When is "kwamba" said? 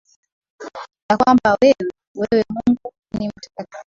1.17-1.53